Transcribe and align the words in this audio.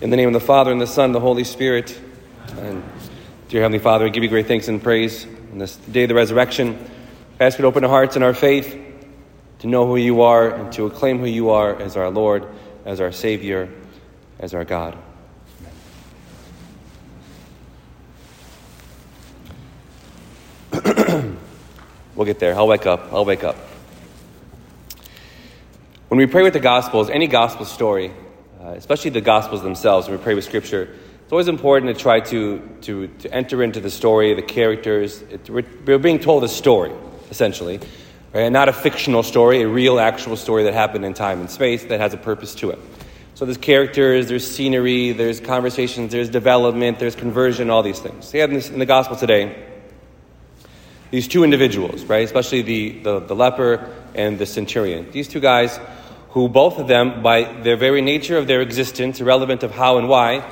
In 0.00 0.08
the 0.08 0.16
name 0.16 0.28
of 0.28 0.32
the 0.32 0.40
Father, 0.40 0.72
and 0.72 0.80
the 0.80 0.86
Son, 0.86 1.06
and 1.06 1.14
the 1.14 1.20
Holy 1.20 1.44
Spirit. 1.44 2.00
And 2.56 2.82
dear 3.50 3.60
Heavenly 3.60 3.80
Father, 3.80 4.06
I 4.06 4.08
give 4.08 4.22
you 4.22 4.30
great 4.30 4.46
thanks 4.46 4.66
and 4.66 4.82
praise 4.82 5.26
on 5.52 5.58
this 5.58 5.76
day 5.76 6.04
of 6.04 6.08
the 6.08 6.14
resurrection. 6.14 6.78
I 7.38 7.44
ask 7.44 7.58
you 7.58 7.62
to 7.64 7.68
open 7.68 7.84
our 7.84 7.90
hearts 7.90 8.16
and 8.16 8.24
our 8.24 8.32
faith 8.32 8.82
to 9.58 9.66
know 9.66 9.86
who 9.86 9.96
you 9.96 10.22
are 10.22 10.54
and 10.54 10.72
to 10.72 10.86
acclaim 10.86 11.18
who 11.18 11.26
you 11.26 11.50
are 11.50 11.76
as 11.76 11.98
our 11.98 12.08
Lord, 12.08 12.46
as 12.86 12.98
our 13.02 13.12
Savior, 13.12 13.68
as 14.38 14.54
our 14.54 14.64
God. 14.64 14.96
we'll 22.14 22.24
get 22.24 22.38
there. 22.38 22.54
I'll 22.54 22.68
wake 22.68 22.86
up. 22.86 23.12
I'll 23.12 23.26
wake 23.26 23.44
up. 23.44 23.56
When 26.08 26.16
we 26.16 26.24
pray 26.24 26.42
with 26.42 26.54
the 26.54 26.60
Gospels, 26.60 27.10
any 27.10 27.26
Gospel 27.26 27.66
story, 27.66 28.14
uh, 28.70 28.74
especially 28.74 29.10
the 29.10 29.20
Gospels 29.20 29.62
themselves, 29.62 30.06
when 30.06 30.16
we 30.16 30.22
pray 30.22 30.34
with 30.34 30.44
Scripture, 30.44 30.82
it's 31.22 31.32
always 31.32 31.48
important 31.48 31.96
to 31.96 32.00
try 32.00 32.20
to, 32.20 32.60
to, 32.82 33.08
to 33.08 33.34
enter 33.34 33.62
into 33.62 33.80
the 33.80 33.90
story, 33.90 34.34
the 34.34 34.42
characters. 34.42 35.22
It, 35.22 35.50
we're, 35.50 35.64
we're, 35.84 35.98
being 35.98 36.20
told 36.20 36.44
a 36.44 36.48
story, 36.48 36.92
essentially, 37.30 37.78
right? 38.32 38.42
and 38.42 38.52
not 38.52 38.68
a 38.68 38.72
fictional 38.72 39.24
story, 39.24 39.62
a 39.62 39.68
real, 39.68 39.98
actual 39.98 40.36
story 40.36 40.64
that 40.64 40.74
happened 40.74 41.04
in 41.04 41.14
time 41.14 41.40
and 41.40 41.50
space 41.50 41.84
that 41.86 41.98
has 41.98 42.14
a 42.14 42.16
purpose 42.16 42.54
to 42.56 42.70
it. 42.70 42.78
So 43.34 43.44
there's 43.44 43.56
characters, 43.56 44.28
there's 44.28 44.48
scenery, 44.48 45.12
there's 45.12 45.40
conversations, 45.40 46.12
there's 46.12 46.28
development, 46.28 47.00
there's 47.00 47.16
conversion, 47.16 47.70
all 47.70 47.82
these 47.82 47.98
things. 47.98 48.26
So 48.26 48.36
you 48.36 48.42
have 48.42 48.50
in, 48.50 48.56
this, 48.56 48.70
in 48.70 48.78
the 48.78 48.86
Gospel 48.86 49.16
today 49.16 49.66
these 51.10 51.26
two 51.26 51.42
individuals, 51.42 52.04
right? 52.04 52.24
Especially 52.24 52.62
the, 52.62 52.98
the, 53.00 53.18
the 53.18 53.34
leper 53.34 53.92
and 54.14 54.38
the 54.38 54.46
centurion. 54.46 55.10
These 55.10 55.26
two 55.26 55.40
guys 55.40 55.80
who 56.30 56.48
both 56.48 56.78
of 56.78 56.86
them, 56.86 57.22
by 57.22 57.42
their 57.62 57.76
very 57.76 58.02
nature 58.02 58.38
of 58.38 58.46
their 58.46 58.60
existence, 58.60 59.20
irrelevant 59.20 59.62
of 59.62 59.72
how 59.72 59.98
and 59.98 60.08
why, 60.08 60.44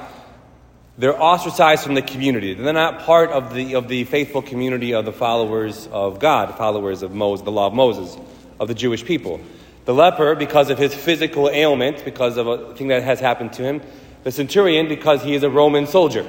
they're 0.99 1.21
ostracized 1.21 1.85
from 1.85 1.95
the 1.95 2.03
community. 2.03 2.55
They're 2.55 2.73
not 2.73 3.01
part 3.01 3.31
of 3.31 3.55
the, 3.55 3.77
of 3.77 3.87
the 3.87 4.03
faithful 4.05 4.43
community 4.43 4.95
of 4.95 5.05
the 5.05 5.13
followers 5.13 5.87
of 5.93 6.19
God, 6.19 6.57
followers 6.59 7.03
of 7.03 7.15
Moses, 7.15 7.45
the 7.45 7.53
law 7.53 7.69
of 7.69 7.73
Moses, 7.75 8.17
of 8.59 8.67
the 8.67 8.75
Jewish 8.75 9.05
people. 9.05 9.41
The 9.85 9.95
leper, 9.95 10.35
because 10.35 10.69
of 10.71 10.79
his 10.79 10.93
physical 10.93 11.49
ailment, 11.49 12.05
because 12.05 12.37
of 12.37 12.49
a 12.49 12.75
thing 12.75 12.89
that 12.89 13.05
has 13.05 13.21
happened 13.21 13.53
to 13.55 13.63
him. 13.63 13.81
The 14.25 14.33
centurion, 14.33 14.89
because 14.89 15.23
he 15.23 15.37
is 15.37 15.45
a 15.45 15.51
Roman 15.51 15.87
soldier. 15.87 16.29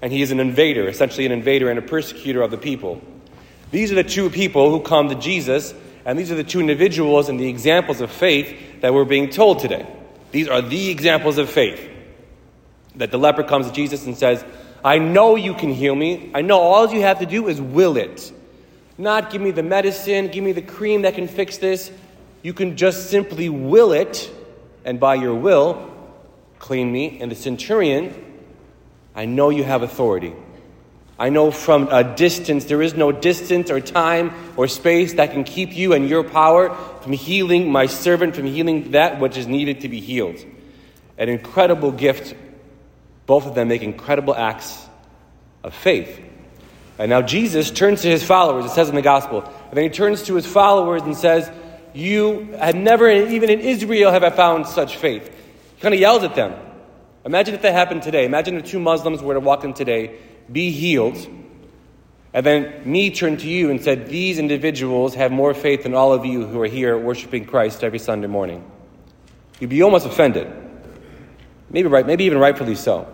And 0.00 0.10
he 0.10 0.22
is 0.22 0.30
an 0.30 0.40
invader, 0.40 0.88
essentially 0.88 1.26
an 1.26 1.32
invader 1.32 1.68
and 1.68 1.78
a 1.78 1.82
persecutor 1.82 2.40
of 2.40 2.50
the 2.50 2.56
people. 2.56 3.02
These 3.70 3.92
are 3.92 3.96
the 3.96 4.04
two 4.04 4.30
people 4.30 4.70
who 4.70 4.80
come 4.80 5.10
to 5.10 5.14
Jesus 5.14 5.74
and 6.04 6.18
these 6.18 6.30
are 6.30 6.34
the 6.34 6.44
two 6.44 6.60
individuals 6.60 7.28
and 7.28 7.38
the 7.38 7.48
examples 7.48 8.00
of 8.00 8.10
faith 8.10 8.80
that 8.80 8.92
we're 8.92 9.04
being 9.04 9.30
told 9.30 9.60
today. 9.60 9.86
These 10.32 10.48
are 10.48 10.62
the 10.62 10.90
examples 10.90 11.38
of 11.38 11.48
faith. 11.48 11.88
That 12.96 13.10
the 13.10 13.18
leper 13.18 13.42
comes 13.44 13.66
to 13.68 13.72
Jesus 13.72 14.06
and 14.06 14.16
says, 14.16 14.44
I 14.84 14.98
know 14.98 15.36
you 15.36 15.54
can 15.54 15.72
heal 15.72 15.94
me. 15.94 16.30
I 16.34 16.42
know 16.42 16.58
all 16.58 16.92
you 16.92 17.02
have 17.02 17.20
to 17.20 17.26
do 17.26 17.48
is 17.48 17.60
will 17.60 17.96
it. 17.96 18.32
Not 18.98 19.30
give 19.30 19.40
me 19.40 19.50
the 19.52 19.62
medicine, 19.62 20.28
give 20.28 20.42
me 20.42 20.52
the 20.52 20.62
cream 20.62 21.02
that 21.02 21.14
can 21.14 21.28
fix 21.28 21.58
this. 21.58 21.90
You 22.42 22.52
can 22.52 22.76
just 22.76 23.08
simply 23.08 23.48
will 23.48 23.92
it, 23.92 24.30
and 24.84 24.98
by 24.98 25.14
your 25.14 25.34
will, 25.34 25.90
clean 26.58 26.90
me. 26.90 27.20
And 27.20 27.30
the 27.30 27.36
centurion, 27.36 28.14
I 29.14 29.26
know 29.26 29.50
you 29.50 29.62
have 29.62 29.82
authority. 29.82 30.34
I 31.18 31.28
know 31.28 31.50
from 31.50 31.88
a 31.90 32.02
distance, 32.02 32.64
there 32.64 32.82
is 32.82 32.94
no 32.94 33.12
distance 33.12 33.70
or 33.70 33.80
time 33.80 34.32
or 34.56 34.66
space 34.66 35.14
that 35.14 35.32
can 35.32 35.44
keep 35.44 35.76
you 35.76 35.92
and 35.92 36.08
your 36.08 36.24
power 36.24 36.74
from 37.02 37.12
healing 37.12 37.70
my 37.70 37.86
servant, 37.86 38.34
from 38.34 38.46
healing 38.46 38.92
that 38.92 39.20
which 39.20 39.36
is 39.36 39.46
needed 39.46 39.82
to 39.82 39.88
be 39.88 40.00
healed. 40.00 40.44
An 41.18 41.28
incredible 41.28 41.92
gift. 41.92 42.34
Both 43.26 43.46
of 43.46 43.54
them 43.54 43.68
make 43.68 43.82
incredible 43.82 44.34
acts 44.34 44.86
of 45.62 45.74
faith. 45.74 46.20
And 46.98 47.10
now 47.10 47.22
Jesus 47.22 47.70
turns 47.70 48.02
to 48.02 48.08
his 48.08 48.22
followers, 48.22 48.64
it 48.64 48.70
says 48.70 48.88
in 48.88 48.94
the 48.94 49.02
gospel, 49.02 49.42
and 49.42 49.76
then 49.76 49.84
he 49.84 49.90
turns 49.90 50.24
to 50.24 50.34
his 50.34 50.46
followers 50.46 51.02
and 51.02 51.16
says, 51.16 51.50
You 51.94 52.52
had 52.58 52.76
never, 52.76 53.10
even 53.10 53.50
in 53.50 53.60
Israel, 53.60 54.10
have 54.10 54.24
I 54.24 54.30
found 54.30 54.66
such 54.66 54.96
faith. 54.96 55.28
He 55.76 55.80
kind 55.80 55.94
of 55.94 56.00
yells 56.00 56.22
at 56.22 56.34
them. 56.34 56.54
Imagine 57.24 57.54
if 57.54 57.62
that 57.62 57.72
happened 57.72 58.02
today. 58.02 58.24
Imagine 58.24 58.56
if 58.56 58.64
two 58.64 58.80
Muslims 58.80 59.22
were 59.22 59.34
to 59.34 59.40
walk 59.40 59.64
in 59.64 59.74
today 59.74 60.18
be 60.50 60.70
healed. 60.70 61.16
And 62.34 62.46
then 62.46 62.82
me 62.90 63.10
turned 63.10 63.40
to 63.40 63.48
you 63.48 63.70
and 63.70 63.82
said, 63.82 64.08
These 64.08 64.38
individuals 64.38 65.14
have 65.14 65.30
more 65.30 65.52
faith 65.54 65.82
than 65.82 65.94
all 65.94 66.12
of 66.12 66.24
you 66.24 66.46
who 66.46 66.60
are 66.60 66.66
here 66.66 66.96
worshiping 66.96 67.44
Christ 67.44 67.84
every 67.84 67.98
Sunday 67.98 68.26
morning. 68.26 68.68
You'd 69.60 69.70
be 69.70 69.82
almost 69.82 70.06
offended. 70.06 70.50
Maybe 71.70 71.88
right, 71.88 72.06
maybe 72.06 72.24
even 72.24 72.38
rightfully 72.38 72.74
so. 72.74 73.06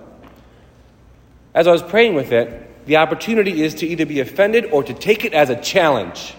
As 1.54 1.66
I 1.66 1.72
was 1.72 1.82
praying 1.82 2.14
with 2.14 2.32
it, 2.32 2.86
the 2.86 2.96
opportunity 2.96 3.62
is 3.62 3.74
to 3.76 3.86
either 3.86 4.06
be 4.06 4.20
offended 4.20 4.66
or 4.66 4.82
to 4.84 4.94
take 4.94 5.24
it 5.24 5.34
as 5.34 5.50
a 5.50 5.56
challenge. 5.56 6.34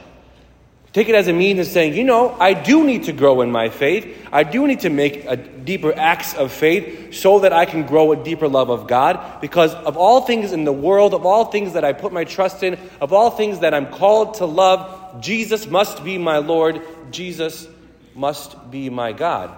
Take 0.92 1.08
it 1.08 1.14
as 1.14 1.28
a 1.28 1.34
means 1.34 1.60
of 1.60 1.68
saying, 1.68 1.94
you 1.94 2.04
know, 2.04 2.36
I 2.40 2.54
do 2.54 2.84
need 2.84 3.04
to 3.04 3.14
grow 3.14 3.42
in 3.42 3.52
my 3.52 3.70
faith. 3.70 4.28
I 4.32 4.44
do 4.44 4.66
need 4.66 4.80
to 4.82 4.90
make 4.90 5.24
a 5.26 5.36
deeper 5.36 5.94
acts 5.96 6.34
of 6.34 6.52
faith 6.52 7.14
so 7.14 7.40
that 7.40 7.54
I 7.54 7.66
can 7.66 7.86
grow 7.86 8.12
a 8.12 8.24
deeper 8.24 8.48
love 8.48 8.72
of 8.72 8.88
God. 8.88 9.40
Because 9.40 9.74
of 9.76 9.98
all 9.98 10.22
things 10.22 10.52
in 10.52 10.64
the 10.64 10.74
world, 10.74 11.14
of 11.14 11.28
all 11.28 11.46
things 11.46 11.74
that 11.74 11.86
I 11.86 11.94
put 11.94 12.12
my 12.12 12.24
trust 12.24 12.64
in, 12.64 12.80
of 13.00 13.14
all 13.14 13.30
things 13.30 13.60
that 13.60 13.76
I'm 13.76 13.86
called 13.92 14.36
to 14.36 14.46
love, 14.46 15.22
Jesus 15.22 15.68
must 15.68 16.04
be 16.04 16.18
my 16.18 16.40
Lord. 16.40 16.82
Jesus 17.12 17.68
must 18.16 18.72
be 18.72 18.90
my 18.90 19.12
God. 19.12 19.56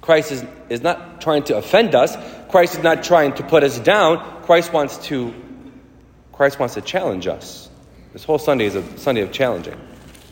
Christ 0.00 0.32
is, 0.32 0.44
is 0.68 0.82
not 0.82 1.20
trying 1.20 1.44
to 1.44 1.58
offend 1.58 1.94
us. 1.94 2.16
Christ 2.50 2.74
is 2.74 2.82
not 2.82 3.04
trying 3.04 3.34
to 3.34 3.44
put 3.44 3.62
us 3.62 3.78
down. 3.78 4.42
Christ 4.42 4.72
wants 4.72 4.98
to 5.06 5.34
Christ 6.32 6.60
wants 6.60 6.74
to 6.74 6.80
challenge 6.80 7.26
us. 7.26 7.68
This 8.12 8.22
whole 8.22 8.38
Sunday 8.38 8.66
is 8.66 8.76
a 8.76 8.98
Sunday 8.98 9.22
of 9.22 9.32
challenging. 9.32 9.78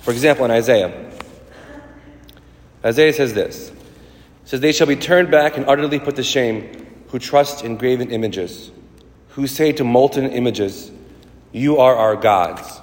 For 0.06 0.12
example, 0.12 0.44
in 0.44 0.53
Isaiah, 0.53 1.11
Isaiah 2.84 3.12
says 3.12 3.34
this. 3.34 3.72
Says, 4.44 4.61
They 4.61 4.71
shall 4.71 4.87
be 4.87 4.94
turned 4.94 5.33
back 5.33 5.56
and 5.56 5.69
utterly 5.69 5.99
put 5.99 6.15
to 6.15 6.22
shame 6.22 6.87
who 7.09 7.19
trust 7.19 7.65
in 7.65 7.77
graven 7.77 8.12
images, 8.12 8.71
who 9.31 9.49
say 9.49 9.72
to 9.72 9.83
molten 9.83 10.31
images, 10.31 10.93
You 11.50 11.78
are 11.78 11.97
our 11.97 12.15
gods. 12.15 12.81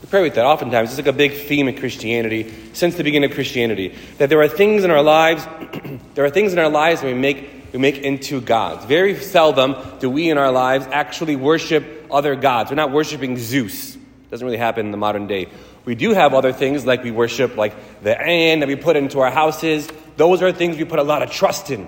We 0.00 0.08
pray 0.08 0.22
with 0.22 0.34
that 0.34 0.44
oftentimes. 0.44 0.88
It's 0.88 0.98
like 0.98 1.06
a 1.06 1.16
big 1.16 1.32
theme 1.32 1.68
in 1.68 1.78
Christianity 1.78 2.52
since 2.72 2.96
the 2.96 3.04
beginning 3.04 3.30
of 3.30 3.36
Christianity. 3.36 3.94
That 4.18 4.28
there 4.28 4.42
are 4.42 4.48
things 4.48 4.82
in 4.82 4.90
our 4.90 5.00
lives, 5.00 5.46
there 6.14 6.24
are 6.24 6.30
things 6.30 6.52
in 6.52 6.58
our 6.58 6.68
lives 6.68 7.02
that 7.02 7.06
we 7.06 7.14
make, 7.14 7.68
we 7.72 7.78
make 7.78 7.98
into 7.98 8.40
gods. 8.40 8.84
Very 8.86 9.14
seldom 9.20 9.76
do 10.00 10.10
we 10.10 10.28
in 10.28 10.38
our 10.38 10.50
lives 10.50 10.88
actually 10.90 11.36
worship 11.36 12.08
other 12.10 12.34
gods. 12.34 12.70
We're 12.72 12.74
not 12.74 12.90
worshiping 12.90 13.38
Zeus. 13.38 13.96
Doesn't 14.32 14.46
really 14.46 14.56
happen 14.56 14.86
in 14.86 14.92
the 14.92 14.96
modern 14.96 15.26
day. 15.26 15.48
We 15.84 15.94
do 15.94 16.14
have 16.14 16.32
other 16.32 16.54
things 16.54 16.86
like 16.86 17.04
we 17.04 17.10
worship, 17.10 17.58
like 17.58 17.74
the 18.02 18.18
An 18.18 18.60
that 18.60 18.66
we 18.66 18.76
put 18.76 18.96
into 18.96 19.20
our 19.20 19.30
houses. 19.30 19.86
Those 20.16 20.40
are 20.40 20.50
things 20.50 20.78
we 20.78 20.86
put 20.86 20.98
a 20.98 21.02
lot 21.02 21.22
of 21.22 21.30
trust 21.30 21.70
in. 21.70 21.86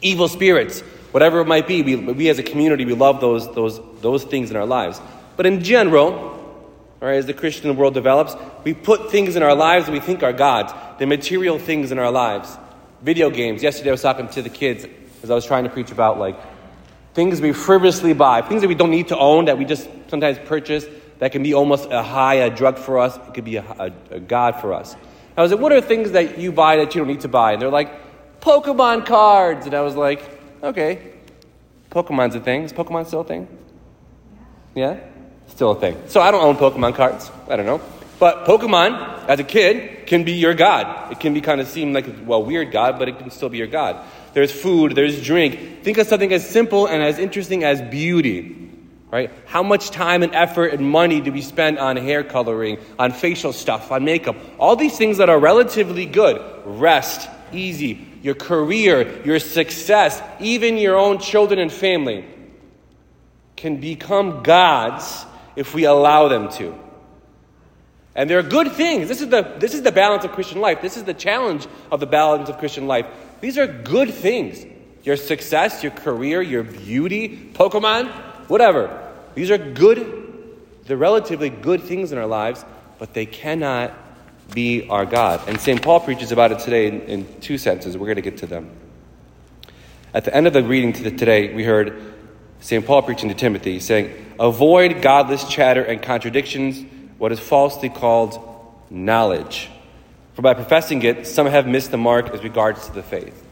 Evil 0.00 0.28
spirits, 0.28 0.82
whatever 1.10 1.40
it 1.40 1.46
might 1.46 1.66
be, 1.66 1.82
we, 1.82 1.96
we 1.96 2.28
as 2.28 2.38
a 2.38 2.44
community, 2.44 2.84
we 2.84 2.94
love 2.94 3.20
those, 3.20 3.52
those, 3.52 3.80
those 4.00 4.22
things 4.22 4.52
in 4.52 4.56
our 4.56 4.64
lives. 4.64 5.00
But 5.36 5.46
in 5.46 5.64
general, 5.64 6.12
all 6.12 7.08
right, 7.08 7.16
as 7.16 7.26
the 7.26 7.34
Christian 7.34 7.74
world 7.74 7.94
develops, 7.94 8.36
we 8.62 8.72
put 8.72 9.10
things 9.10 9.34
in 9.34 9.42
our 9.42 9.56
lives 9.56 9.86
that 9.86 9.92
we 9.92 9.98
think 9.98 10.22
are 10.22 10.32
gods, 10.32 10.72
the 11.00 11.06
material 11.06 11.58
things 11.58 11.90
in 11.90 11.98
our 11.98 12.12
lives. 12.12 12.56
Video 13.02 13.28
games. 13.28 13.60
Yesterday 13.64 13.90
I 13.90 13.92
was 13.92 14.02
talking 14.02 14.28
to 14.28 14.40
the 14.40 14.50
kids 14.50 14.86
as 15.24 15.32
I 15.32 15.34
was 15.34 15.44
trying 15.44 15.64
to 15.64 15.70
preach 15.70 15.90
about 15.90 16.20
like 16.20 16.38
things 17.14 17.40
we 17.40 17.50
frivolously 17.50 18.12
buy, 18.12 18.42
things 18.42 18.62
that 18.62 18.68
we 18.68 18.76
don't 18.76 18.92
need 18.92 19.08
to 19.08 19.18
own, 19.18 19.46
that 19.46 19.58
we 19.58 19.64
just 19.64 19.88
sometimes 20.06 20.38
purchase 20.38 20.86
that 21.18 21.32
can 21.32 21.42
be 21.42 21.54
almost 21.54 21.90
a 21.90 22.02
high, 22.02 22.34
a 22.34 22.50
drug 22.50 22.78
for 22.78 22.98
us. 22.98 23.16
It 23.16 23.34
could 23.34 23.44
be 23.44 23.56
a, 23.56 23.62
a, 23.62 23.92
a 24.10 24.20
God 24.20 24.60
for 24.60 24.72
us. 24.72 24.96
I 25.36 25.42
was 25.42 25.52
like, 25.52 25.60
what 25.60 25.72
are 25.72 25.80
things 25.80 26.12
that 26.12 26.38
you 26.38 26.52
buy 26.52 26.76
that 26.76 26.94
you 26.94 27.00
don't 27.00 27.08
need 27.08 27.20
to 27.20 27.28
buy? 27.28 27.52
And 27.52 27.62
they're 27.62 27.68
like, 27.68 28.40
Pokemon 28.40 29.06
cards. 29.06 29.66
And 29.66 29.74
I 29.74 29.82
was 29.82 29.94
like, 29.94 30.22
okay, 30.62 31.12
Pokemon's 31.90 32.34
a 32.34 32.40
thing. 32.40 32.62
Is 32.62 32.72
Pokemon 32.72 33.06
still 33.06 33.20
a 33.20 33.24
thing? 33.24 33.46
Yeah? 34.74 35.00
Still 35.48 35.72
a 35.72 35.80
thing. 35.80 35.96
So 36.06 36.20
I 36.20 36.30
don't 36.30 36.42
own 36.42 36.56
Pokemon 36.56 36.94
cards. 36.94 37.30
I 37.48 37.56
don't 37.56 37.66
know. 37.66 37.80
But 38.18 38.46
Pokemon, 38.46 39.28
as 39.28 39.40
a 39.40 39.44
kid, 39.44 40.06
can 40.06 40.24
be 40.24 40.32
your 40.32 40.54
God. 40.54 41.12
It 41.12 41.20
can 41.20 41.34
be 41.34 41.40
kind 41.40 41.60
of 41.60 41.68
seem 41.68 41.92
like 41.92 42.06
a 42.06 42.14
well 42.24 42.42
weird 42.42 42.72
God, 42.72 42.98
but 42.98 43.08
it 43.08 43.18
can 43.18 43.30
still 43.30 43.50
be 43.50 43.58
your 43.58 43.66
God. 43.66 44.02
There's 44.32 44.52
food, 44.52 44.94
there's 44.94 45.22
drink. 45.22 45.82
Think 45.82 45.98
of 45.98 46.06
something 46.06 46.32
as 46.32 46.48
simple 46.48 46.86
and 46.86 47.02
as 47.02 47.18
interesting 47.18 47.64
as 47.64 47.82
beauty. 47.82 48.65
Right? 49.10 49.30
How 49.46 49.62
much 49.62 49.90
time 49.90 50.22
and 50.22 50.34
effort 50.34 50.72
and 50.74 50.90
money 50.90 51.20
do 51.20 51.32
we 51.32 51.40
spend 51.40 51.78
on 51.78 51.96
hair 51.96 52.24
coloring, 52.24 52.78
on 52.98 53.12
facial 53.12 53.52
stuff, 53.52 53.92
on 53.92 54.04
makeup? 54.04 54.36
All 54.58 54.74
these 54.74 54.98
things 54.98 55.18
that 55.18 55.28
are 55.28 55.38
relatively 55.38 56.06
good. 56.06 56.42
Rest, 56.64 57.28
easy, 57.52 58.04
your 58.22 58.34
career, 58.34 59.22
your 59.24 59.38
success, 59.38 60.20
even 60.40 60.76
your 60.76 60.96
own 60.96 61.18
children 61.18 61.60
and 61.60 61.72
family 61.72 62.24
can 63.54 63.80
become 63.80 64.42
gods 64.42 65.24
if 65.54 65.72
we 65.72 65.84
allow 65.84 66.28
them 66.28 66.50
to. 66.52 66.76
And 68.16 68.28
they're 68.28 68.42
good 68.42 68.72
things. 68.72 69.08
This 69.08 69.20
is, 69.20 69.28
the, 69.28 69.42
this 69.58 69.74
is 69.74 69.82
the 69.82 69.92
balance 69.92 70.24
of 70.24 70.32
Christian 70.32 70.60
life. 70.60 70.82
This 70.82 70.96
is 70.96 71.04
the 71.04 71.14
challenge 71.14 71.66
of 71.92 72.00
the 72.00 72.06
balance 72.06 72.48
of 72.48 72.58
Christian 72.58 72.86
life. 72.86 73.06
These 73.40 73.56
are 73.56 73.66
good 73.66 74.12
things. 74.12 74.64
your 75.06 75.16
success, 75.16 75.84
your 75.84 75.92
career, 75.92 76.42
your 76.42 76.64
beauty, 76.64 77.50
Pokemon, 77.54 78.12
whatever. 78.48 79.12
These 79.34 79.50
are 79.50 79.58
good, 79.58 80.24
they're 80.84 80.96
relatively 80.96 81.50
good 81.50 81.82
things 81.82 82.12
in 82.12 82.18
our 82.18 82.26
lives, 82.26 82.64
but 82.98 83.14
they 83.14 83.26
cannot 83.26 83.92
be 84.54 84.88
our 84.88 85.04
God. 85.04 85.40
And 85.48 85.60
St. 85.60 85.82
Paul 85.82 86.00
preaches 86.00 86.32
about 86.32 86.52
it 86.52 86.60
today 86.60 86.86
in, 86.88 87.00
in 87.02 87.40
two 87.40 87.58
senses. 87.58 87.96
We're 87.96 88.06
going 88.06 88.16
to 88.16 88.22
get 88.22 88.38
to 88.38 88.46
them. 88.46 88.70
At 90.14 90.24
the 90.24 90.34
end 90.34 90.46
of 90.46 90.52
the 90.52 90.62
reading 90.62 90.92
today, 90.92 91.52
we 91.54 91.64
heard 91.64 92.14
St. 92.60 92.84
Paul 92.86 93.02
preaching 93.02 93.28
to 93.28 93.34
Timothy, 93.34 93.80
saying, 93.80 94.34
Avoid 94.38 95.02
godless 95.02 95.46
chatter 95.48 95.82
and 95.82 96.00
contradictions, 96.00 96.84
what 97.18 97.32
is 97.32 97.40
falsely 97.40 97.88
called 97.88 98.42
knowledge. 98.90 99.68
For 100.34 100.42
by 100.42 100.54
professing 100.54 101.02
it, 101.02 101.26
some 101.26 101.46
have 101.46 101.66
missed 101.66 101.90
the 101.90 101.98
mark 101.98 102.30
as 102.30 102.42
regards 102.42 102.86
to 102.86 102.92
the 102.92 103.02
faith. 103.02 103.45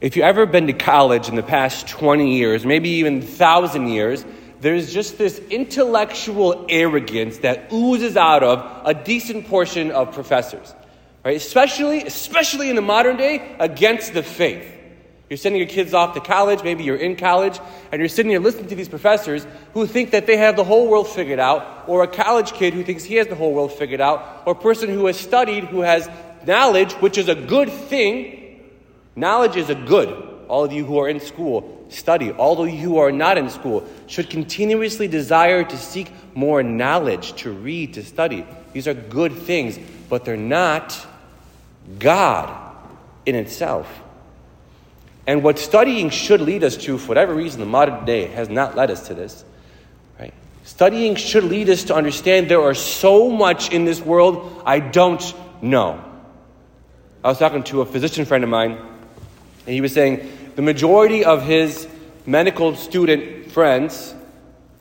If 0.00 0.16
you've 0.16 0.24
ever 0.24 0.46
been 0.46 0.66
to 0.68 0.72
college 0.72 1.28
in 1.28 1.34
the 1.34 1.42
past 1.42 1.86
20 1.88 2.34
years, 2.34 2.64
maybe 2.64 2.88
even 2.88 3.20
1,000 3.20 3.88
years, 3.88 4.24
there's 4.60 4.94
just 4.94 5.18
this 5.18 5.38
intellectual 5.50 6.64
arrogance 6.70 7.38
that 7.38 7.70
oozes 7.70 8.16
out 8.16 8.42
of 8.42 8.86
a 8.86 8.94
decent 8.94 9.48
portion 9.48 9.90
of 9.90 10.14
professors, 10.14 10.74
right? 11.22 11.36
Especially, 11.36 12.02
especially 12.02 12.70
in 12.70 12.76
the 12.76 12.82
modern 12.82 13.18
day, 13.18 13.56
against 13.58 14.14
the 14.14 14.22
faith. 14.22 14.66
You're 15.28 15.36
sending 15.36 15.60
your 15.60 15.68
kids 15.68 15.92
off 15.92 16.14
to 16.14 16.20
college, 16.20 16.64
maybe 16.64 16.82
you're 16.82 16.96
in 16.96 17.16
college, 17.16 17.60
and 17.92 18.00
you're 18.00 18.08
sitting 18.08 18.30
here 18.30 18.40
listening 18.40 18.68
to 18.68 18.74
these 18.74 18.88
professors 18.88 19.46
who 19.74 19.86
think 19.86 20.12
that 20.12 20.26
they 20.26 20.38
have 20.38 20.56
the 20.56 20.64
whole 20.64 20.88
world 20.88 21.08
figured 21.08 21.38
out, 21.38 21.84
or 21.86 22.02
a 22.02 22.08
college 22.08 22.52
kid 22.54 22.72
who 22.72 22.82
thinks 22.82 23.04
he 23.04 23.16
has 23.16 23.26
the 23.26 23.34
whole 23.34 23.52
world 23.52 23.70
figured 23.70 24.00
out, 24.00 24.44
or 24.46 24.54
a 24.54 24.56
person 24.56 24.88
who 24.88 25.04
has 25.06 25.18
studied, 25.18 25.64
who 25.64 25.82
has 25.82 26.08
knowledge, 26.46 26.92
which 26.94 27.18
is 27.18 27.28
a 27.28 27.34
good 27.34 27.70
thing. 27.70 28.39
Knowledge 29.16 29.56
is 29.56 29.70
a 29.70 29.74
good. 29.74 30.08
All 30.48 30.64
of 30.64 30.72
you 30.72 30.84
who 30.84 30.98
are 30.98 31.08
in 31.08 31.20
school, 31.20 31.86
study. 31.90 32.32
All 32.32 32.60
of 32.60 32.68
you 32.68 32.78
who 32.78 32.98
are 32.98 33.12
not 33.12 33.38
in 33.38 33.50
school 33.50 33.86
should 34.06 34.30
continuously 34.30 35.08
desire 35.08 35.62
to 35.64 35.76
seek 35.76 36.10
more 36.34 36.62
knowledge, 36.62 37.34
to 37.42 37.52
read, 37.52 37.94
to 37.94 38.02
study. 38.02 38.44
These 38.72 38.88
are 38.88 38.94
good 38.94 39.32
things, 39.32 39.78
but 40.08 40.24
they're 40.24 40.36
not 40.36 40.96
God 41.98 42.76
in 43.26 43.34
itself. 43.34 43.88
And 45.26 45.44
what 45.44 45.58
studying 45.58 46.10
should 46.10 46.40
lead 46.40 46.64
us 46.64 46.76
to, 46.78 46.98
for 46.98 47.08
whatever 47.08 47.34
reason, 47.34 47.60
the 47.60 47.66
modern 47.66 48.04
day 48.04 48.26
has 48.26 48.48
not 48.48 48.74
led 48.76 48.90
us 48.90 49.06
to 49.08 49.14
this. 49.14 49.44
Right? 50.18 50.34
Studying 50.64 51.14
should 51.14 51.44
lead 51.44 51.68
us 51.68 51.84
to 51.84 51.94
understand 51.94 52.50
there 52.50 52.62
are 52.62 52.74
so 52.74 53.30
much 53.30 53.70
in 53.70 53.84
this 53.84 54.00
world 54.00 54.62
I 54.64 54.80
don't 54.80 55.22
know. 55.62 56.04
I 57.22 57.28
was 57.28 57.38
talking 57.38 57.62
to 57.64 57.82
a 57.82 57.86
physician 57.86 58.24
friend 58.24 58.42
of 58.42 58.50
mine, 58.50 58.78
and 59.66 59.74
he 59.74 59.80
was 59.80 59.92
saying 59.92 60.52
the 60.56 60.62
majority 60.62 61.24
of 61.24 61.42
his 61.42 61.88
medical 62.26 62.76
student 62.76 63.52
friends 63.52 64.14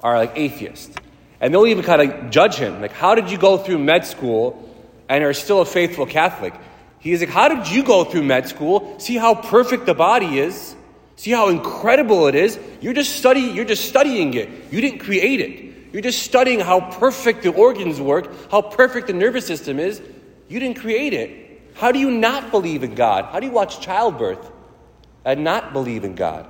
are 0.02 0.18
like 0.18 0.34
atheists. 0.36 0.96
And 1.42 1.54
they'll 1.54 1.68
even 1.68 1.84
kind 1.84 2.02
of 2.02 2.30
judge 2.32 2.56
him. 2.56 2.82
Like, 2.82 2.92
how 2.92 3.16
did 3.16 3.32
you 3.32 3.38
go 3.38 3.58
through 3.58 3.80
med 3.80 4.06
school 4.06 4.70
and 5.08 5.24
are 5.24 5.34
still 5.34 5.62
a 5.62 5.66
faithful 5.66 6.06
Catholic? 6.06 6.54
He's 7.00 7.22
like, 7.22 7.30
How 7.30 7.48
did 7.48 7.72
you 7.72 7.84
go 7.84 8.04
through 8.04 8.24
med 8.24 8.48
school? 8.48 9.00
See 9.00 9.16
how 9.16 9.36
perfect 9.36 9.86
the 9.86 9.94
body 9.94 10.40
is? 10.40 10.76
See 11.16 11.32
how 11.32 11.50
incredible 11.50 12.28
it 12.28 12.36
is? 12.36 12.60
You're 12.82 12.94
just 12.94 13.16
study, 13.16 13.42
you're 13.42 13.66
just 13.66 13.88
studying 13.88 14.34
it. 14.34 14.50
You 14.72 14.82
didn't 14.82 15.00
create 15.00 15.40
it. 15.40 15.94
You're 15.94 16.02
just 16.02 16.24
studying 16.24 16.60
how 16.60 16.92
perfect 16.92 17.44
the 17.44 17.52
organs 17.52 18.00
work, 18.00 18.52
how 18.52 18.62
perfect 18.62 19.08
the 19.08 19.14
nervous 19.14 19.46
system 19.46 19.80
is. 19.80 20.02
You 20.48 20.60
didn't 20.60 20.78
create 20.80 21.14
it. 21.14 21.62
How 21.74 21.92
do 21.92 22.00
you 22.00 22.12
not 22.12 22.52
believe 22.52 22.84
in 22.84 22.96
God? 22.96 23.26
How 23.26 23.40
do 23.40 23.46
you 23.46 23.52
watch 23.52 23.82
childbirth 23.82 24.52
and 25.26 25.44
not 25.44 25.74
believe 25.74 26.04
in 26.04 26.16
God? 26.16 26.48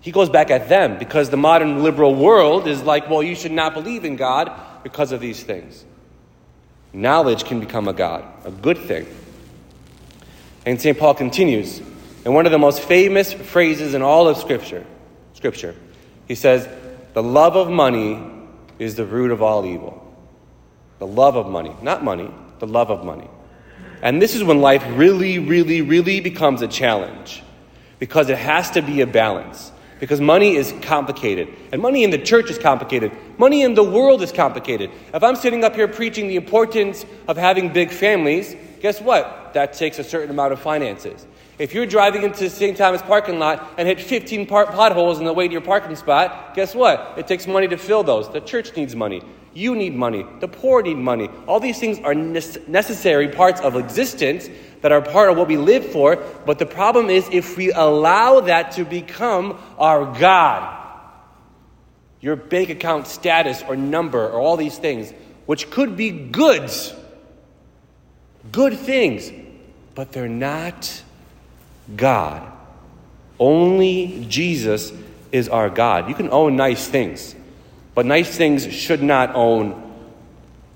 He 0.00 0.10
goes 0.10 0.28
back 0.28 0.50
at 0.50 0.68
them 0.68 0.98
because 0.98 1.30
the 1.30 1.36
modern 1.36 1.82
liberal 1.82 2.14
world 2.14 2.66
is 2.66 2.82
like, 2.82 3.08
well, 3.08 3.22
you 3.22 3.36
should 3.36 3.52
not 3.52 3.72
believe 3.72 4.04
in 4.04 4.16
God 4.16 4.52
because 4.82 5.12
of 5.12 5.20
these 5.20 5.42
things. 5.42 5.84
Knowledge 6.92 7.44
can 7.44 7.60
become 7.60 7.86
a 7.86 7.92
God, 7.92 8.24
a 8.44 8.50
good 8.50 8.78
thing. 8.78 9.06
And 10.66 10.80
St. 10.80 10.98
Paul 10.98 11.14
continues 11.14 11.80
in 12.24 12.34
one 12.34 12.46
of 12.46 12.52
the 12.52 12.58
most 12.58 12.80
famous 12.82 13.32
phrases 13.32 13.94
in 13.94 14.02
all 14.02 14.28
of 14.28 14.36
Scripture. 14.36 14.84
Scripture. 15.34 15.74
He 16.26 16.34
says, 16.34 16.68
The 17.14 17.22
love 17.22 17.56
of 17.56 17.70
money 17.70 18.20
is 18.80 18.96
the 18.96 19.06
root 19.06 19.30
of 19.30 19.40
all 19.40 19.64
evil. 19.64 19.98
The 20.98 21.06
love 21.06 21.36
of 21.36 21.48
money, 21.48 21.74
not 21.80 22.02
money, 22.02 22.32
the 22.58 22.66
love 22.66 22.90
of 22.90 23.04
money. 23.04 23.28
And 24.02 24.20
this 24.20 24.34
is 24.34 24.42
when 24.42 24.60
life 24.60 24.84
really, 24.90 25.38
really, 25.38 25.80
really 25.80 26.20
becomes 26.20 26.60
a 26.62 26.68
challenge 26.68 27.42
because 28.02 28.28
it 28.30 28.36
has 28.36 28.68
to 28.68 28.82
be 28.82 29.00
a 29.00 29.06
balance. 29.06 29.70
Because 30.00 30.20
money 30.20 30.56
is 30.56 30.74
complicated. 30.82 31.46
And 31.70 31.80
money 31.80 32.02
in 32.02 32.10
the 32.10 32.18
church 32.18 32.50
is 32.50 32.58
complicated. 32.58 33.12
Money 33.38 33.62
in 33.62 33.74
the 33.74 33.84
world 33.84 34.22
is 34.22 34.32
complicated. 34.32 34.90
If 35.14 35.22
I'm 35.22 35.36
sitting 35.36 35.62
up 35.62 35.76
here 35.76 35.86
preaching 35.86 36.26
the 36.26 36.34
importance 36.34 37.06
of 37.28 37.36
having 37.36 37.72
big 37.72 37.92
families, 37.92 38.56
guess 38.80 39.00
what? 39.00 39.52
That 39.54 39.74
takes 39.74 40.00
a 40.00 40.02
certain 40.02 40.30
amount 40.30 40.52
of 40.52 40.58
finances. 40.58 41.24
If 41.58 41.74
you're 41.74 41.86
driving 41.86 42.22
into 42.22 42.48
St. 42.48 42.76
Thomas 42.76 43.02
parking 43.02 43.38
lot 43.38 43.74
and 43.76 43.86
hit 43.86 44.00
15 44.00 44.46
potholes 44.46 45.18
on 45.18 45.24
the 45.24 45.32
way 45.32 45.46
to 45.46 45.52
your 45.52 45.60
parking 45.60 45.96
spot, 45.96 46.54
guess 46.54 46.74
what? 46.74 47.14
It 47.16 47.26
takes 47.26 47.46
money 47.46 47.68
to 47.68 47.76
fill 47.76 48.02
those. 48.02 48.30
The 48.32 48.40
church 48.40 48.74
needs 48.76 48.96
money. 48.96 49.22
You 49.54 49.76
need 49.76 49.94
money. 49.94 50.24
The 50.40 50.48
poor 50.48 50.82
need 50.82 50.96
money. 50.96 51.28
All 51.46 51.60
these 51.60 51.78
things 51.78 51.98
are 52.00 52.14
necessary 52.14 53.28
parts 53.28 53.60
of 53.60 53.76
existence 53.76 54.48
that 54.80 54.92
are 54.92 55.02
part 55.02 55.30
of 55.30 55.36
what 55.36 55.46
we 55.46 55.58
live 55.58 55.84
for. 55.84 56.16
But 56.46 56.58
the 56.58 56.66
problem 56.66 57.10
is 57.10 57.28
if 57.30 57.56
we 57.56 57.70
allow 57.70 58.40
that 58.40 58.72
to 58.72 58.84
become 58.84 59.58
our 59.78 60.18
God, 60.18 60.78
your 62.20 62.36
bank 62.36 62.70
account 62.70 63.06
status 63.06 63.62
or 63.68 63.76
number 63.76 64.26
or 64.26 64.40
all 64.40 64.56
these 64.56 64.78
things, 64.78 65.12
which 65.44 65.70
could 65.70 65.96
be 65.96 66.10
goods 66.10 66.94
good 68.50 68.76
things, 68.78 69.30
but 69.94 70.12
they're 70.12 70.28
not 70.28 71.02
God. 71.96 72.50
Only 73.38 74.26
Jesus 74.28 74.92
is 75.32 75.48
our 75.48 75.68
God. 75.68 76.08
You 76.08 76.14
can 76.14 76.30
own 76.30 76.56
nice 76.56 76.86
things, 76.86 77.34
but 77.94 78.06
nice 78.06 78.36
things 78.36 78.72
should 78.72 79.02
not 79.02 79.34
own 79.34 79.92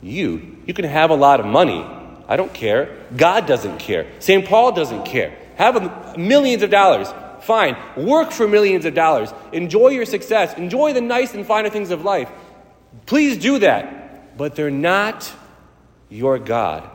you. 0.02 0.58
You 0.66 0.74
can 0.74 0.84
have 0.84 1.10
a 1.10 1.14
lot 1.14 1.40
of 1.40 1.46
money. 1.46 1.84
I 2.28 2.36
don't 2.36 2.52
care. 2.52 2.96
God 3.16 3.46
doesn't 3.46 3.78
care. 3.78 4.06
St. 4.18 4.44
Paul 4.44 4.72
doesn't 4.72 5.04
care. 5.04 5.36
Have 5.56 6.18
millions 6.18 6.62
of 6.62 6.70
dollars. 6.70 7.08
Fine. 7.42 7.76
Work 7.96 8.32
for 8.32 8.48
millions 8.48 8.84
of 8.84 8.94
dollars. 8.94 9.32
Enjoy 9.52 9.88
your 9.88 10.04
success. 10.04 10.54
Enjoy 10.54 10.92
the 10.92 11.00
nice 11.00 11.34
and 11.34 11.46
finer 11.46 11.70
things 11.70 11.90
of 11.90 12.04
life. 12.04 12.28
Please 13.06 13.38
do 13.38 13.60
that. 13.60 14.36
But 14.36 14.56
they're 14.56 14.70
not 14.70 15.32
your 16.08 16.38
God. 16.38 16.90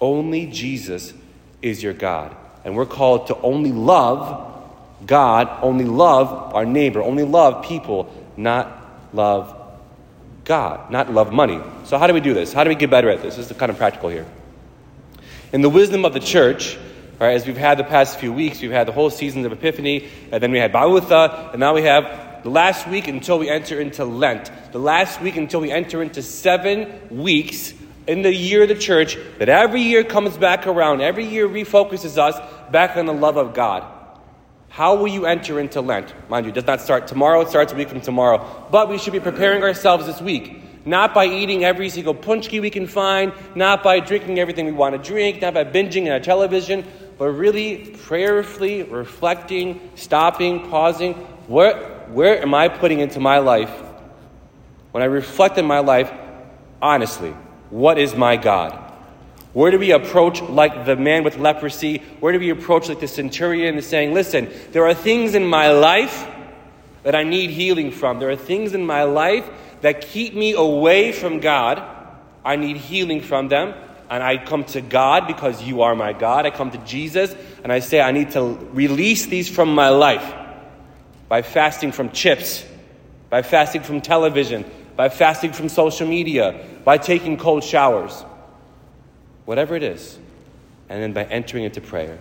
Only 0.00 0.46
Jesus 0.46 1.14
is 1.62 1.82
your 1.82 1.94
God. 1.94 2.36
And 2.66 2.74
we're 2.74 2.84
called 2.84 3.28
to 3.28 3.40
only 3.42 3.70
love 3.70 4.52
God, 5.06 5.48
only 5.62 5.84
love 5.84 6.52
our 6.52 6.64
neighbor, 6.64 7.00
only 7.00 7.22
love 7.22 7.64
people, 7.64 8.12
not 8.36 9.14
love 9.14 9.54
God, 10.44 10.90
not 10.90 11.12
love 11.12 11.32
money. 11.32 11.60
So, 11.84 11.96
how 11.96 12.08
do 12.08 12.12
we 12.12 12.18
do 12.18 12.34
this? 12.34 12.52
How 12.52 12.64
do 12.64 12.68
we 12.68 12.74
get 12.74 12.90
better 12.90 13.08
at 13.08 13.22
this? 13.22 13.36
This 13.36 13.52
is 13.52 13.56
kind 13.56 13.70
of 13.70 13.78
practical 13.78 14.08
here. 14.08 14.26
In 15.52 15.62
the 15.62 15.70
wisdom 15.70 16.04
of 16.04 16.12
the 16.12 16.18
church, 16.18 16.76
right, 17.20 17.34
as 17.34 17.46
we've 17.46 17.56
had 17.56 17.78
the 17.78 17.84
past 17.84 18.18
few 18.18 18.32
weeks, 18.32 18.60
we've 18.60 18.72
had 18.72 18.88
the 18.88 18.92
whole 18.92 19.10
season 19.10 19.46
of 19.46 19.52
Epiphany, 19.52 20.08
and 20.32 20.42
then 20.42 20.50
we 20.50 20.58
had 20.58 20.72
Ba'utha, 20.72 21.52
and 21.52 21.60
now 21.60 21.72
we 21.72 21.82
have 21.82 22.42
the 22.42 22.50
last 22.50 22.88
week 22.88 23.06
until 23.06 23.38
we 23.38 23.48
enter 23.48 23.80
into 23.80 24.04
Lent. 24.04 24.50
The 24.72 24.80
last 24.80 25.20
week 25.20 25.36
until 25.36 25.60
we 25.60 25.70
enter 25.70 26.02
into 26.02 26.20
seven 26.20 27.16
weeks 27.16 27.74
in 28.06 28.22
the 28.22 28.32
year 28.32 28.62
of 28.62 28.68
the 28.68 28.74
church 28.74 29.18
that 29.38 29.48
every 29.48 29.82
year 29.82 30.04
comes 30.04 30.36
back 30.36 30.66
around, 30.66 31.00
every 31.00 31.26
year 31.26 31.48
refocuses 31.48 32.18
us 32.18 32.36
back 32.70 32.96
on 32.96 33.06
the 33.06 33.12
love 33.12 33.36
of 33.36 33.54
God. 33.54 33.84
How 34.68 34.94
will 34.94 35.08
you 35.08 35.26
enter 35.26 35.58
into 35.58 35.80
Lent? 35.80 36.12
Mind 36.28 36.44
you, 36.44 36.52
it 36.52 36.54
does 36.54 36.66
not 36.66 36.80
start 36.80 37.06
tomorrow, 37.06 37.40
it 37.40 37.48
starts 37.48 37.72
a 37.72 37.76
week 37.76 37.88
from 37.88 38.00
tomorrow. 38.00 38.66
But 38.70 38.88
we 38.88 38.98
should 38.98 39.12
be 39.12 39.20
preparing 39.20 39.62
ourselves 39.62 40.06
this 40.06 40.20
week. 40.20 40.62
Not 40.84 41.14
by 41.14 41.26
eating 41.26 41.64
every 41.64 41.88
single 41.88 42.14
pączki 42.14 42.60
we 42.60 42.70
can 42.70 42.86
find, 42.86 43.32
not 43.54 43.82
by 43.82 44.00
drinking 44.00 44.38
everything 44.38 44.66
we 44.66 44.72
want 44.72 44.94
to 44.94 45.10
drink, 45.10 45.40
not 45.40 45.54
by 45.54 45.64
binging 45.64 46.02
on 46.02 46.12
our 46.12 46.20
television, 46.20 46.84
but 47.18 47.28
really 47.28 47.96
prayerfully 48.04 48.82
reflecting, 48.82 49.80
stopping, 49.94 50.68
pausing. 50.68 51.14
Where, 51.48 51.74
where 52.08 52.40
am 52.40 52.54
I 52.54 52.68
putting 52.68 53.00
into 53.00 53.18
my 53.18 53.38
life? 53.38 53.72
When 54.92 55.02
I 55.02 55.06
reflect 55.06 55.58
in 55.58 55.64
my 55.64 55.80
life, 55.80 56.12
honestly, 56.80 57.30
what 57.70 57.98
is 57.98 58.14
my 58.14 58.36
God? 58.36 58.85
Where 59.56 59.70
do 59.70 59.78
we 59.78 59.92
approach 59.92 60.42
like 60.42 60.84
the 60.84 60.96
man 60.96 61.24
with 61.24 61.38
leprosy? 61.38 62.02
Where 62.20 62.30
do 62.30 62.38
we 62.38 62.50
approach 62.50 62.90
like 62.90 63.00
the 63.00 63.08
centurion 63.08 63.80
saying, 63.80 64.12
listen, 64.12 64.50
there 64.72 64.86
are 64.86 64.92
things 64.92 65.34
in 65.34 65.46
my 65.46 65.70
life 65.70 66.26
that 67.04 67.14
I 67.14 67.22
need 67.22 67.48
healing 67.48 67.90
from. 67.90 68.18
There 68.18 68.28
are 68.28 68.36
things 68.36 68.74
in 68.74 68.84
my 68.84 69.04
life 69.04 69.48
that 69.80 70.02
keep 70.02 70.34
me 70.34 70.52
away 70.52 71.10
from 71.10 71.40
God. 71.40 71.82
I 72.44 72.56
need 72.56 72.76
healing 72.76 73.22
from 73.22 73.48
them. 73.48 73.72
and 74.10 74.22
I 74.22 74.36
come 74.36 74.64
to 74.64 74.82
God 74.82 75.26
because 75.26 75.62
you 75.62 75.80
are 75.80 75.94
my 75.94 76.12
God. 76.12 76.44
I 76.44 76.50
come 76.50 76.70
to 76.72 76.78
Jesus 76.84 77.34
and 77.64 77.72
I 77.72 77.78
say, 77.78 78.02
I 78.02 78.12
need 78.12 78.32
to 78.32 78.58
release 78.74 79.24
these 79.24 79.48
from 79.48 79.74
my 79.74 79.88
life 79.88 80.34
by 81.30 81.40
fasting 81.40 81.92
from 81.92 82.10
chips, 82.10 82.62
by 83.30 83.40
fasting 83.40 83.84
from 83.84 84.02
television, 84.02 84.66
by 84.96 85.08
fasting 85.08 85.54
from 85.54 85.70
social 85.70 86.06
media, 86.06 86.62
by 86.84 86.98
taking 86.98 87.38
cold 87.38 87.64
showers, 87.64 88.22
whatever 89.46 89.74
it 89.74 89.82
is. 89.82 90.18
And 90.88 91.02
then 91.02 91.12
by 91.14 91.24
entering 91.24 91.64
into 91.64 91.80
prayer, 91.80 92.18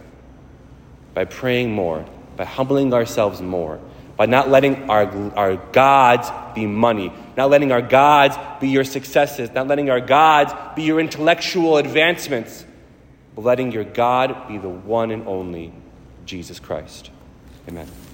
by 1.14 1.26
praying 1.26 1.74
more, 1.74 2.06
by 2.38 2.46
humbling 2.46 2.94
ourselves 2.94 3.42
more, 3.42 3.80
by 4.18 4.26
not 4.26 4.50
letting 4.50 4.90
our, 4.90 5.06
our 5.38 5.58
gods 5.58 6.30
be 6.56 6.66
money, 6.66 7.12
not 7.36 7.50
letting 7.50 7.72
our 7.72 7.82
gods 7.82 8.38
be 8.62 8.70
your 8.70 8.86
successes, 8.86 9.52
not 9.52 9.68
letting 9.68 9.90
our 9.90 10.00
gods 10.00 10.54
be 10.76 10.84
your 10.84 11.00
intellectual 11.00 11.78
advancements, 11.78 12.66
but 13.36 13.44
letting 13.44 13.72
your 13.74 13.84
God 13.84 14.48
be 14.48 14.58
the 14.58 14.70
one 14.70 15.12
and 15.12 15.28
only 15.28 15.74
Jesus 16.26 16.60
Christ. 16.60 17.12
Amen. 17.68 18.05